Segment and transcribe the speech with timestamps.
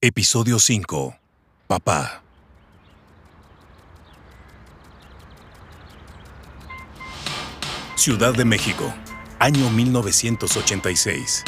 [0.00, 1.18] Episodio 5.
[1.66, 2.22] Papá.
[7.96, 8.94] Ciudad de México,
[9.40, 11.42] año 1986.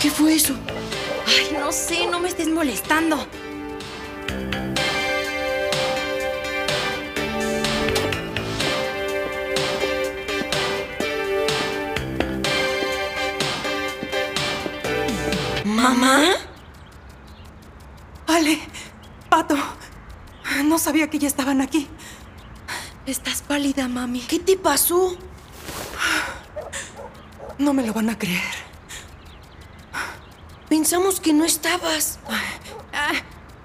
[0.00, 0.54] ¿Qué fue eso?
[1.26, 3.18] Ay, no sé, no me estés molestando.
[15.88, 16.32] ¿Mamá?
[18.26, 18.58] Ale,
[19.30, 19.56] Pato,
[20.64, 21.86] no sabía que ya estaban aquí.
[23.06, 24.18] Estás pálida, mami.
[24.22, 25.16] ¿Qué te pasó?
[27.58, 28.42] No me lo van a creer.
[30.68, 32.18] Pensamos que no estabas.
[32.92, 33.12] Ah,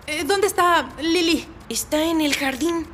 [0.06, 1.48] eh, ¿Dónde está Lily?
[1.70, 2.86] Está en el jardín.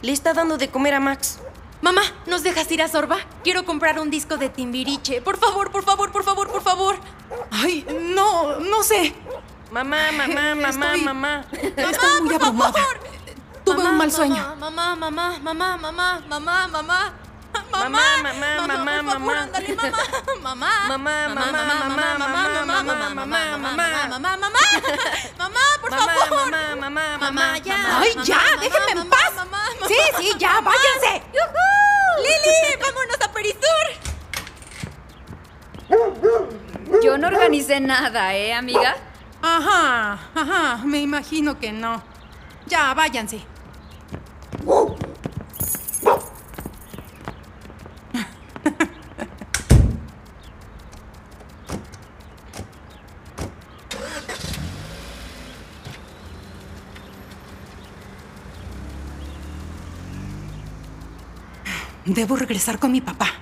[0.00, 1.38] Le está dando de comer a Max.
[1.82, 3.18] Mamá, ¿nos dejas ir a Sorba?
[3.44, 5.20] Quiero comprar un disco de Timbiriche.
[5.20, 7.19] Por favor, por favor, por favor, por favor.
[7.50, 9.14] Ay, no, no sé.
[9.70, 11.44] Mamá, mamá, mamá, Estoy- mamá.
[11.76, 12.84] Estoy muy abrumada.
[13.64, 14.56] Tuve un mal sueño.
[14.58, 17.12] Mamá, mamá, mamá, mamá, mamá, mamá.
[17.70, 17.88] Mamá,
[18.22, 19.12] mamá, mamá, favor, mamá.
[19.12, 19.48] mamá.
[20.42, 20.70] Mamá.
[20.88, 24.08] Mamá, mamá, mamá, mamá, mamá, mamá, mamá, mamá.
[24.08, 24.60] mamá, mamá.
[25.38, 26.50] Mamá, por Mamá, favor.
[26.50, 27.58] mamá, mamá, Mamá, mamá.
[27.64, 27.76] ya.
[28.00, 29.34] Ay, Mamá, ya, mamá, déjenme en mamá, paz.
[29.36, 29.88] mamá, mamá.
[29.88, 31.22] Sí, sí, ya, váyanse.
[32.24, 33.86] Lili, vámonos a Perisur.
[37.02, 38.94] Yo no organicé nada, ¿eh, amiga?
[39.40, 42.02] Ajá, ajá, me imagino que no.
[42.66, 43.40] Ya, váyanse.
[62.04, 63.39] Debo regresar con mi papá.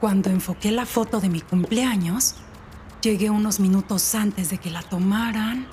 [0.00, 2.36] Cuando enfoqué la foto de mi cumpleaños,
[3.02, 5.66] llegué unos minutos antes de que la tomaran.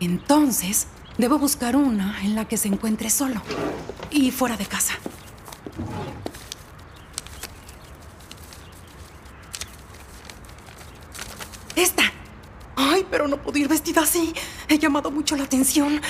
[0.00, 0.86] Entonces,
[1.16, 3.40] debo buscar una en la que se encuentre solo
[4.10, 4.94] y fuera de casa.
[11.74, 12.12] Esta.
[12.76, 14.34] Ay, pero no puedo ir vestida así.
[14.68, 16.02] He llamado mucho la atención.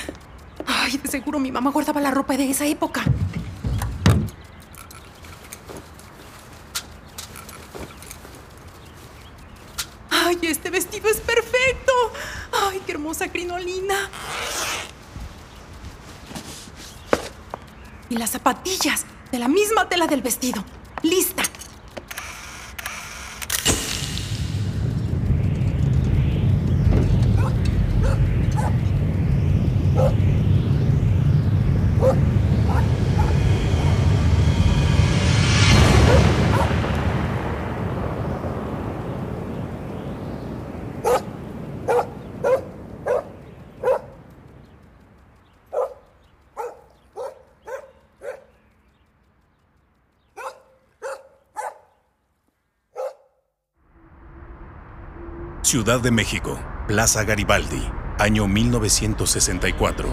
[0.67, 3.05] Ay, de seguro mi mamá guardaba la ropa de esa época.
[10.45, 11.93] ¡Ay, este vestido es perfecto!
[12.53, 14.11] ¡Ay, qué hermosa crinolina!
[18.11, 20.63] Y las zapatillas de la misma tela del vestido.
[21.03, 21.44] ¡Lista!
[55.75, 57.83] Ciudad de México, Plaza Garibaldi,
[58.21, 60.09] año 1964.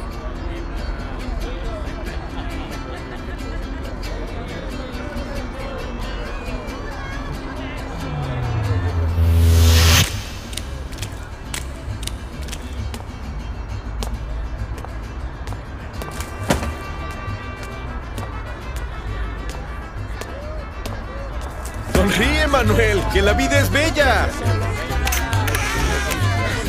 [21.93, 24.27] Sonríe, Manuel, que la vida es bella.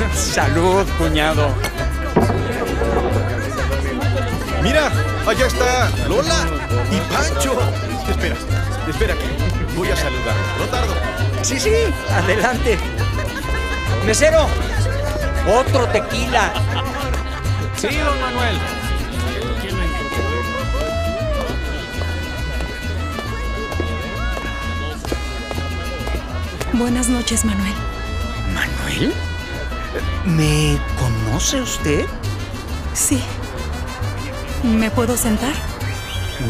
[0.14, 1.48] Salud, cuñado.
[4.62, 4.90] Mira,
[5.26, 6.46] allá está Lola
[6.90, 7.58] y Pancho.
[8.08, 8.36] Espera,
[8.88, 10.58] espera que voy a saludarlos.
[10.58, 10.94] No tardo.
[11.42, 11.72] Sí, sí,
[12.10, 12.78] adelante.
[14.06, 14.46] Mesero,
[15.46, 16.52] otro tequila.
[17.76, 18.58] Sí, don Manuel.
[26.72, 27.74] Buenas noches, Manuel.
[28.54, 29.12] ¿Manuel?
[30.24, 32.06] ¿Me conoce usted?
[32.94, 33.20] Sí.
[34.62, 35.52] ¿Me puedo sentar?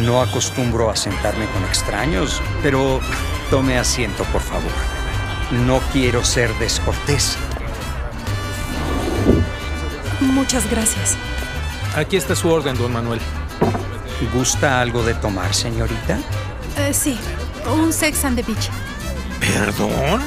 [0.01, 3.01] No acostumbro a sentarme con extraños, pero
[3.51, 4.71] tome asiento, por favor.
[5.67, 7.37] No quiero ser descortés.
[10.21, 11.17] Muchas gracias.
[11.97, 13.21] Aquí está su orden, don Manuel.
[14.33, 16.19] ¿Gusta algo de tomar, señorita?
[16.79, 17.19] Eh, sí,
[17.67, 18.71] un Sex and the Beach.
[19.41, 20.23] ¿Perdón?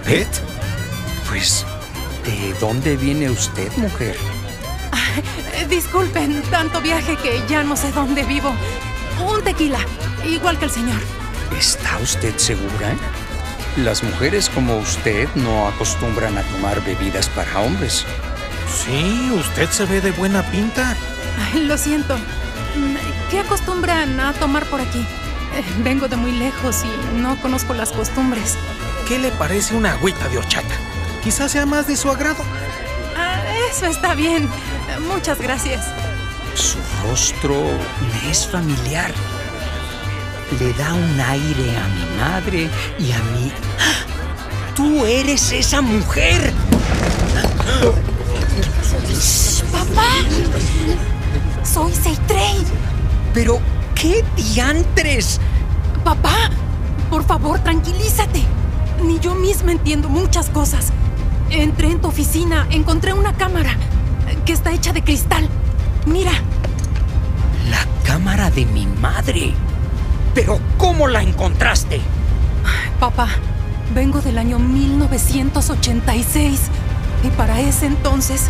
[0.00, 0.26] ¿Un moped?
[1.28, 1.64] Pues,
[2.24, 4.16] ¿de dónde viene usted, mujer?
[5.68, 8.52] Disculpen, tanto viaje que ya no sé dónde vivo.
[9.20, 9.80] Un tequila,
[10.24, 11.00] igual que el señor.
[11.58, 12.94] ¿Está usted segura?
[13.76, 18.04] Las mujeres como usted no acostumbran a tomar bebidas para hombres.
[18.84, 20.96] Sí, usted se ve de buena pinta.
[21.54, 22.16] lo siento.
[23.30, 25.00] ¿Qué acostumbran a tomar por aquí?
[25.00, 28.56] Eh, vengo de muy lejos y no conozco las costumbres.
[29.10, 30.72] ¿Qué le parece una agüita de horchata?
[31.24, 32.44] Quizás sea más de su agrado.
[33.16, 34.48] Ah, eso está bien.
[35.12, 35.84] Muchas gracias.
[36.54, 39.12] Su rostro me es familiar.
[40.60, 42.70] Le da un aire a mi madre
[43.00, 43.50] y a mí.
[44.76, 46.52] ¡Tú eres esa mujer!
[49.72, 50.12] ¡Papá!
[51.64, 52.64] Soy Seitrey.
[53.34, 53.58] Pero,
[53.96, 55.40] ¿qué diantres?
[56.04, 56.48] Papá,
[57.10, 58.59] por favor, tranquilízate.
[59.04, 60.92] Ni yo misma entiendo muchas cosas.
[61.50, 63.76] Entré en tu oficina, encontré una cámara
[64.44, 65.48] que está hecha de cristal.
[66.06, 66.32] Mira.
[67.70, 69.54] La cámara de mi madre.
[70.34, 72.00] ¿Pero cómo la encontraste?
[73.00, 73.28] Papá,
[73.94, 76.60] vengo del año 1986
[77.24, 78.46] y para ese entonces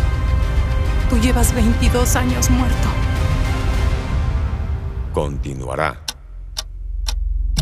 [1.09, 2.89] tú llevas 22 años muerto.
[5.13, 6.01] Continuará.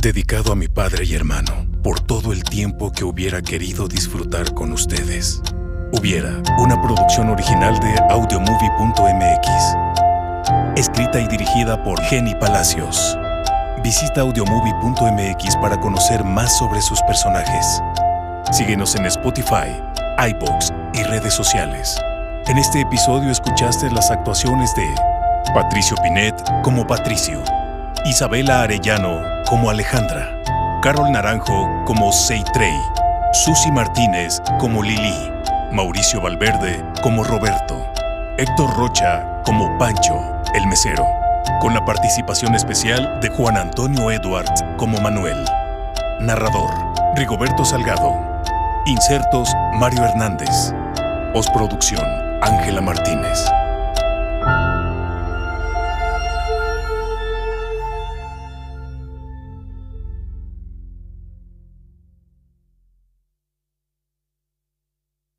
[0.01, 4.71] Dedicado a mi padre y hermano por todo el tiempo que hubiera querido disfrutar con
[4.73, 5.41] ustedes.
[5.93, 9.49] Hubiera una producción original de audiomovie.mx.
[10.75, 13.17] Escrita y dirigida por Jenny Palacios.
[13.83, 17.81] Visita audiomovie.mx para conocer más sobre sus personajes.
[18.51, 19.81] Síguenos en Spotify,
[20.29, 21.97] iBox y redes sociales.
[22.47, 24.85] En este episodio escuchaste las actuaciones de
[25.53, 27.41] Patricio Pinet como Patricio,
[28.05, 30.38] Isabela Arellano como Alejandra,
[30.81, 32.79] Carol Naranjo como Seitrey,
[33.33, 35.31] Susi Martínez como Lili,
[35.73, 37.85] Mauricio Valverde como Roberto,
[38.37, 41.05] Héctor Rocha como Pancho, el mesero
[41.59, 45.43] con la participación especial de Juan Antonio Edwards como Manuel.
[46.21, 46.69] Narrador,
[47.15, 48.13] Rigoberto Salgado.
[48.85, 50.73] Insertos, Mario Hernández.
[51.33, 52.05] Postproducción,
[52.41, 53.45] Ángela Martínez.